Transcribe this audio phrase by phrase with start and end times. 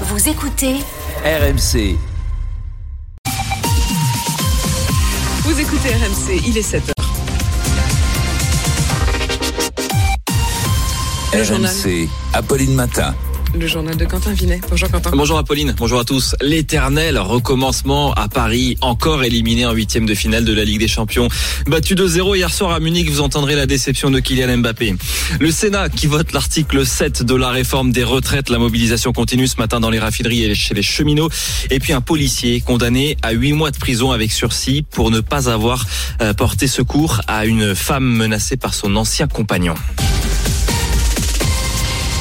[0.00, 0.74] Vous écoutez
[1.24, 1.96] RMC.
[5.42, 6.90] Vous écoutez RMC, il est 7h.
[11.32, 11.70] Le journal.
[11.70, 12.08] RMC.
[12.32, 13.14] Apolline Matin.
[13.58, 14.60] Le journal de Quentin Vinet.
[14.68, 15.10] Bonjour Quentin.
[15.12, 16.34] Bonjour Apolline, bonjour à tous.
[16.40, 21.28] L'éternel recommencement à Paris, encore éliminé en huitième de finale de la Ligue des Champions.
[21.66, 24.96] Battu 2-0 hier soir à Munich, vous entendrez la déception de Kylian Mbappé.
[25.38, 28.50] Le Sénat qui vote l'article 7 de la réforme des retraites.
[28.50, 31.28] La mobilisation continue ce matin dans les raffineries et chez les cheminots.
[31.70, 35.48] Et puis un policier condamné à huit mois de prison avec sursis pour ne pas
[35.48, 35.86] avoir
[36.20, 39.74] euh, porté secours à une femme menacée par son ancien compagnon.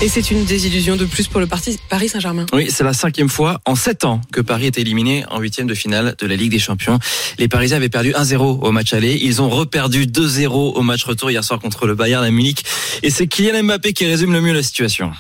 [0.04, 2.46] Et c'est une désillusion de plus pour le parti Paris Saint-Germain.
[2.52, 5.74] Oui, c'est la cinquième fois en sept ans que Paris est éliminé en huitième de
[5.74, 7.00] finale de la Ligue des Champions.
[7.40, 9.18] Les Parisiens avaient perdu 1-0 au match aller.
[9.22, 12.66] Ils ont reperdu 2-0 au match retour hier soir contre le Bayern à Munich.
[13.02, 15.14] Et c'est Kylian Mbappé qui résume le mieux la situation.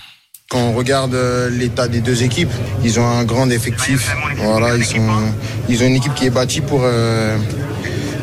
[0.49, 2.51] Quand on regarde euh, l'état des deux équipes,
[2.83, 4.13] ils ont un grand effectif.
[4.35, 5.33] Voilà, ils, sont,
[5.69, 7.37] ils ont une équipe qui est bâtie pour, euh,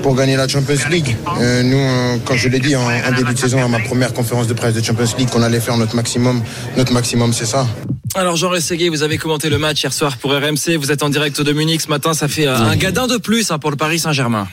[0.02, 1.16] pour gagner la Champions League.
[1.40, 4.12] Euh, nous, euh, quand je l'ai dit en, en début de saison à ma première
[4.12, 6.42] conférence de presse de Champions League, qu'on allait faire notre maximum,
[6.76, 7.66] notre maximum, c'est ça.
[8.14, 10.76] Alors Jean Rességuier, vous avez commenté le match hier soir pour RMC.
[10.76, 12.12] Vous êtes en direct de Munich ce matin.
[12.12, 14.48] Ça fait euh, un gadin de plus hein, pour le Paris Saint-Germain.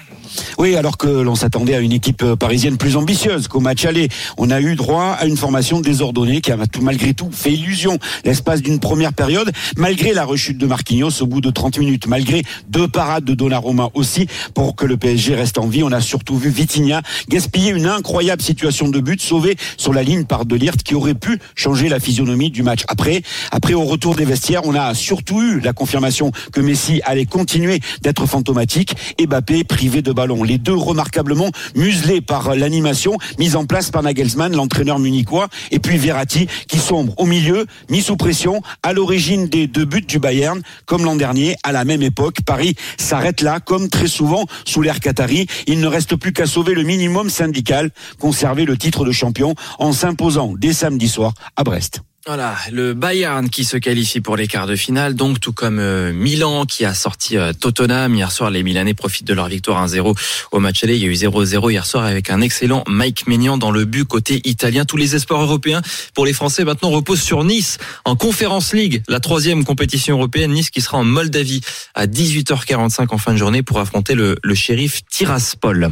[0.57, 4.09] Oui, alors que l'on s'attendait à une équipe euh, parisienne plus ambitieuse qu'au match aller.
[4.37, 8.61] On a eu droit à une formation désordonnée qui a malgré tout fait illusion l'espace
[8.61, 12.87] d'une première période, malgré la rechute de Marquinhos au bout de 30 minutes, malgré deux
[12.87, 15.83] parades de Donnarumma aussi pour que le PSG reste en vie.
[15.83, 20.25] On a surtout vu Vitinha gaspiller une incroyable situation de but sauvée sur la ligne
[20.25, 22.83] par Delirte qui aurait pu changer la physionomie du match.
[22.87, 27.25] Après, après au retour des vestiaires, on a surtout eu la confirmation que Messi allait
[27.25, 33.65] continuer d'être fantomatique et Mbappé privé de Les deux remarquablement muselés par l'animation mise en
[33.65, 38.61] place par Nagelsmann, l'entraîneur munichois, et puis Verratti qui sombre au milieu, mis sous pression,
[38.81, 42.37] à l'origine des deux buts du Bayern, comme l'an dernier, à la même époque.
[42.45, 45.45] Paris s'arrête là, comme très souvent sous l'ère Qatari.
[45.67, 49.91] Il ne reste plus qu'à sauver le minimum syndical, conserver le titre de champion en
[49.93, 52.01] s'imposant dès samedi soir à Brest.
[52.27, 56.11] Voilà, le Bayern qui se qualifie pour les quarts de finale, donc tout comme euh,
[56.11, 58.13] Milan qui a sorti euh, Tottenham.
[58.13, 60.13] Hier soir, les Milanais profitent de leur victoire 1-0
[60.51, 60.97] au match aller.
[60.97, 64.03] Il y a eu 0-0 hier soir avec un excellent Mike Maignan dans le but
[64.03, 64.83] côté italien.
[64.83, 65.81] Tous les espoirs européens
[66.13, 70.51] pour les Français maintenant reposent sur Nice en Conference League, la troisième compétition européenne.
[70.51, 71.61] Nice qui sera en Moldavie
[71.95, 75.91] à 18h45 en fin de journée pour affronter le, le shérif Tiraspol.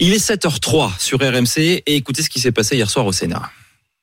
[0.00, 3.48] Il est 7h03 sur RMC et écoutez ce qui s'est passé hier soir au Sénat.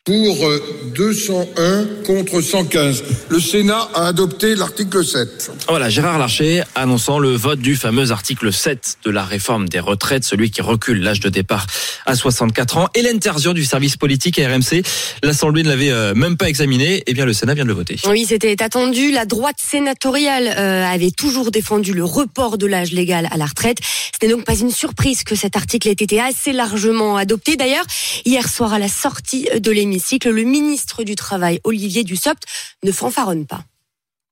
[0.06, 3.04] Pour euh, 201 contre 115.
[3.30, 5.52] Le Sénat a adopté l'article 7.
[5.68, 10.24] Voilà, Gérard Larcher annonçant le vote du fameux article 7 de la réforme des retraites,
[10.24, 11.68] celui qui recule l'âge de départ
[12.08, 12.88] à 64 ans.
[12.96, 14.82] Hélène Terzian du service politique à RMC,
[15.22, 17.98] l'Assemblée ne l'avait euh, même pas examiné, et bien le Sénat vient de le voter.
[18.08, 19.12] Oui, c'était attendu.
[19.12, 23.78] La droite sénatoriale euh, avait toujours défendu le report de l'âge légal à la retraite.
[24.22, 27.56] C'était donc pas une surprise que cet article ait été assez largement adopté.
[27.56, 27.86] D'ailleurs,
[28.26, 32.44] hier soir à la sortie de l'émission, le ministre du Travail, Olivier Dussopt,
[32.84, 33.64] ne fanfaronne pas.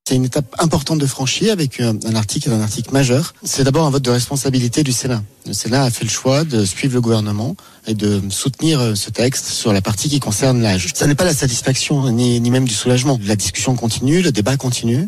[0.05, 3.33] C'est une étape importante de franchir avec euh, un article, un article majeur.
[3.43, 5.23] C'est d'abord un vote de responsabilité du Sénat.
[5.45, 7.55] Le Sénat a fait le choix de suivre le gouvernement
[7.87, 10.89] et de soutenir euh, ce texte sur la partie qui concerne l'âge.
[10.95, 13.17] Ça n'est pas la satisfaction ni, ni même du soulagement.
[13.25, 15.07] La discussion continue, le débat continue.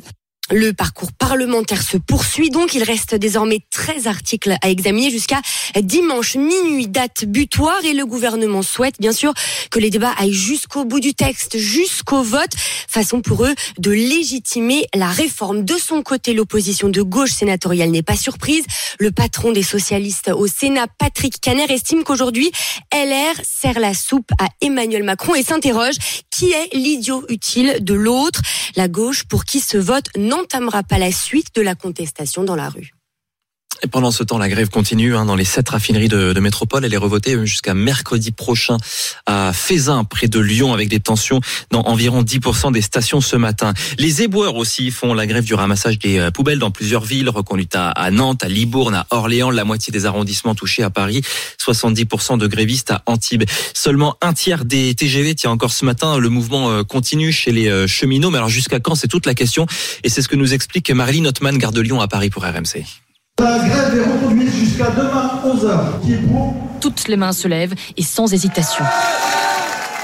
[0.51, 2.73] Le parcours parlementaire se poursuit donc.
[2.73, 5.41] Il reste désormais 13 articles à examiner jusqu'à
[5.79, 7.85] dimanche minuit, date butoir.
[7.85, 9.33] Et le gouvernement souhaite bien sûr
[9.69, 12.49] que les débats aillent jusqu'au bout du texte, jusqu'au vote,
[12.87, 15.65] façon pour eux de légitimer la réforme.
[15.65, 18.65] De son côté, l'opposition de gauche sénatoriale n'est pas surprise.
[18.97, 22.51] Le patron des socialistes au Sénat, Patrick Caner, estime qu'aujourd'hui,
[22.91, 25.95] LR sert la soupe à Emmanuel Macron et s'interroge
[26.31, 28.41] qui est l'idiot utile de l'autre?
[28.75, 30.05] La gauche pour qui ce vote
[30.39, 32.93] n'entamera pas la suite de la contestation dans la rue.
[33.81, 36.83] Et pendant ce temps, la grève continue hein, dans les sept raffineries de, de, métropole.
[36.83, 38.77] Elle est revotée jusqu'à mercredi prochain
[39.25, 41.39] à Fézin, près de Lyon, avec des tensions
[41.71, 43.73] dans environ 10% des stations ce matin.
[43.97, 47.75] Les éboueurs aussi font la grève du ramassage des euh, poubelles dans plusieurs villes, reconduites
[47.75, 51.21] à, à Nantes, à Libourne, à Orléans, la moitié des arrondissements touchés à Paris,
[51.63, 53.45] 70% de grévistes à Antibes.
[53.73, 57.87] Seulement un tiers des TGV, tiens encore ce matin, le mouvement euh, continue chez les
[57.87, 58.29] cheminots.
[58.29, 58.95] Mais alors jusqu'à quand?
[58.95, 59.67] C'est toute la question.
[60.03, 62.83] Et c'est ce que nous explique Marilyn Notman, garde de Lyon à Paris pour RMC.
[63.39, 66.01] La grève est reconduite jusqu'à demain 11h.
[66.03, 66.53] Qui est pour?
[66.81, 68.83] Toutes les mains se lèvent et sans hésitation.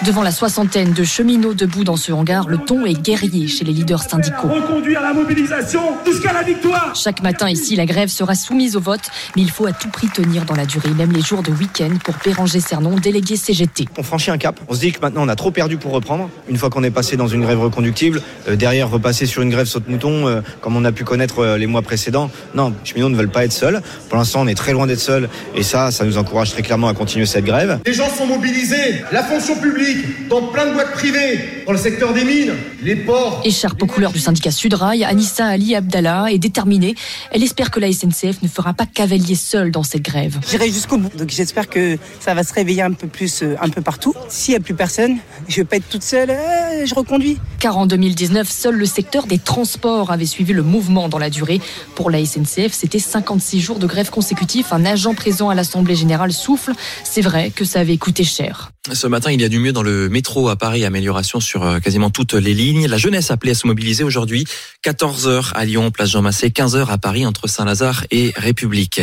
[0.04, 3.72] Devant la soixantaine de cheminots debout dans ce hangar, le ton est guerrier chez les
[3.72, 4.50] leaders syndicaux.
[4.50, 6.94] Reconduire la mobilisation jusqu'à la victoire.
[6.96, 10.10] Chaque matin ici, la grève sera soumise au vote, mais il faut à tout prix
[10.10, 13.86] tenir dans la durée, même les jours de week-end, pour Béranger Cernon, délégué CGT.
[13.98, 14.60] On franchit un cap.
[14.68, 16.30] On se dit que maintenant on a trop perdu pour reprendre.
[16.50, 19.66] Une fois qu'on est passé dans une grève reconductible, euh, derrière repasser sur une grève
[19.66, 22.30] saute-mouton, euh, comme on a pu connaître euh, les mois précédents.
[22.54, 23.82] Non, les cheminots ne veulent pas être seuls.
[24.10, 26.90] Pour l'instant, on est très loin d'être seuls, et ça, ça nous encourage très clairement
[26.90, 27.80] à continuer cette grève.
[27.86, 29.85] Les gens sont mobilisés, la fonction publique,
[30.30, 32.54] dans plein de boîtes privées, dans le secteur des mines,
[32.84, 33.42] les ports.
[33.44, 36.96] Écharpe aux couleurs du syndicat Sudrail, Anissa Ali Abdallah est déterminée.
[37.32, 40.40] Elle espère que la SNCF ne fera pas cavalier seul dans cette grève.
[40.50, 41.16] J'irai jusqu'au bout.
[41.18, 44.14] Donc j'espère que ça va se réveiller un peu plus euh, un peu partout.
[44.30, 45.18] S'il n'y a plus personne,
[45.48, 47.38] je ne vais pas être toute seule, euh, je reconduis.
[47.60, 51.62] Car en 2019, seul le secteur des transports avait suivi le mouvement dans la durée.
[51.96, 54.74] Pour la SNCF, c'était 56 jours de grève consécutifs.
[54.74, 56.74] Un agent présent à l'Assemblée générale souffle.
[57.04, 58.72] C'est vrai que ça avait coûté cher.
[58.94, 61.80] Ce matin, il y a du mieux dans le métro à Paris, amélioration sur euh,
[61.80, 62.88] quasiment toutes les lignes.
[62.88, 64.46] La jeunesse appelée à se mobiliser aujourd'hui.
[64.84, 69.02] 14h à Lyon, place Jean Massé, 15h à Paris entre Saint-Lazare et République.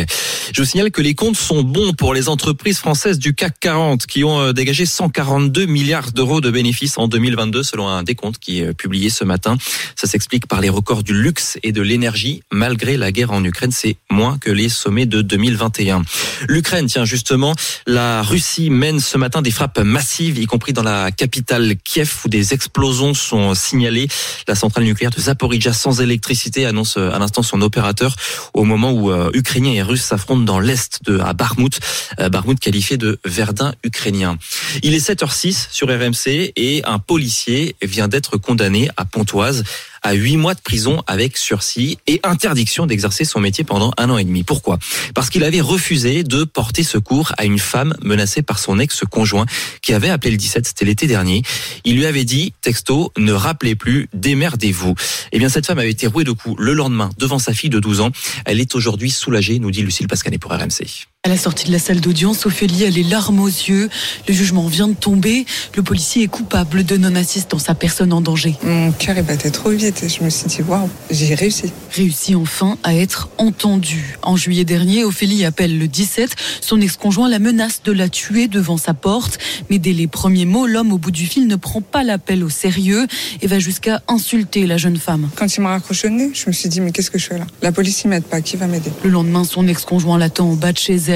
[0.51, 4.05] Je vous signale que les comptes sont bons pour les entreprises françaises du CAC 40
[4.05, 8.59] qui ont euh, dégagé 142 milliards d'euros de bénéfices en 2022 selon un décompte qui
[8.59, 9.57] est publié ce matin.
[9.95, 13.71] Ça s'explique par les records du luxe et de l'énergie malgré la guerre en Ukraine.
[13.71, 16.03] C'est moins que les sommets de 2021.
[16.47, 17.55] L'Ukraine, tiens justement,
[17.87, 22.29] la Russie mène ce matin des frappes massives, y compris dans la capitale Kiev où
[22.29, 24.07] des explosions sont signalées.
[24.47, 28.15] La centrale nucléaire de Zaporizhia sans électricité annonce à l'instant son opérateur
[28.53, 31.79] au moment où euh, Ukrainiens et Russes s'affrontent dans l'est de à Bakhmut,
[32.19, 34.37] euh, Bakhmut qualifié de Verdun ukrainien.
[34.81, 39.63] Il est 7h06 sur RMC et un policier vient d'être condamné à Pontoise
[40.03, 44.17] à huit mois de prison avec sursis et interdiction d'exercer son métier pendant un an
[44.17, 44.43] et demi.
[44.43, 44.77] Pourquoi?
[45.15, 49.45] Parce qu'il avait refusé de porter secours à une femme menacée par son ex-conjoint
[49.81, 51.41] qui avait appelé le 17, c'était l'été dernier.
[51.85, 54.95] Il lui avait dit, texto, ne rappelez plus, démerdez-vous.
[55.31, 57.79] Eh bien, cette femme avait été rouée de coups le lendemain devant sa fille de
[57.79, 58.11] 12 ans.
[58.45, 61.12] Elle est aujourd'hui soulagée, nous dit Lucille Pascanet pour RMC.
[61.25, 63.89] À la sortie de la salle d'audience, Ophélie a les larmes aux yeux.
[64.27, 65.45] Le jugement vient de tomber.
[65.73, 68.55] Le policier est coupable de non-assistance à personne en danger.
[68.61, 71.71] Mon cœur est battait trop vite et je me suis dit, waouh, j'ai réussi.
[71.93, 74.17] Réussi enfin à être entendu.
[74.21, 76.35] En juillet dernier, Ophélie appelle le 17.
[76.59, 79.39] Son ex-conjoint la menace de la tuer devant sa porte.
[79.69, 82.49] Mais dès les premiers mots, l'homme au bout du fil ne prend pas l'appel au
[82.49, 83.07] sérieux
[83.41, 85.29] et va jusqu'à insulter la jeune femme.
[85.37, 87.37] Quand il m'a raccroché le nez, je me suis dit, mais qu'est-ce que je fais
[87.37, 87.47] là?
[87.61, 88.91] La police, il m'aide pas, qui va m'aider?
[89.05, 91.12] Le lendemain, son ex-conjoint l'attend au bas de chez elle.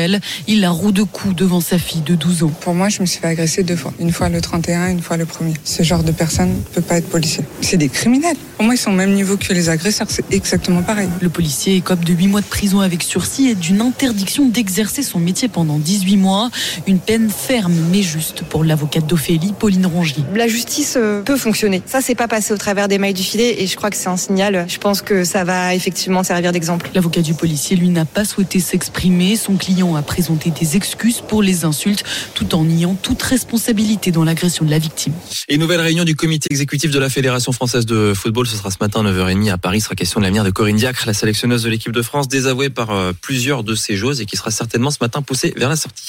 [0.48, 2.52] Il la roue de coups devant sa fille de 12 ans.
[2.62, 3.94] Pour moi, je me suis fait agresser deux fois.
[4.00, 5.54] Une fois le 31, une fois le premier.
[5.64, 7.44] Ce genre de personne ne peut pas être policier.
[7.62, 8.38] C'est des criminels.
[8.58, 10.08] Pour moi, ils sont au même niveau que les agresseurs.
[10.10, 11.10] C'est exactement pareil.
[11.22, 15.20] Le policier écope de 8 mois de prison avec sursis et d'une interdiction d'exercer son
[15.20, 16.50] métier pendant 18 mois.
[16.88, 20.24] Une peine ferme mais juste pour l'avocate d'Ophélie, Pauline Rongier.
[20.36, 21.82] La justice euh, peut fonctionner.
[21.86, 24.10] Ça, c'est pas passé au travers des mailles du filet et je crois que c'est
[24.10, 24.66] un signal.
[24.68, 26.90] Je pense que ça va effectivement servir d'exemple.
[26.94, 29.36] L'avocat du policier, lui, n'a pas souhaité s'exprimer.
[29.36, 32.04] Son client a présenté des excuses pour les insultes
[32.34, 35.14] tout en niant toute responsabilité dans l'agression de la victime.
[35.48, 38.78] Et nouvelle réunion du comité exécutif de la Fédération française de football, ce sera ce
[38.80, 41.70] matin à 9h30 à Paris, sera question de l'avenir de Corinne Diacre, la sélectionneuse de
[41.70, 44.98] l'équipe de France, désavouée par euh, plusieurs de ses joueuses et qui sera certainement ce
[45.02, 46.04] matin poussée vers la sortie.